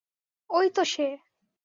ওই 0.49 0.67
তো 0.69 0.83
সে। 0.85 1.07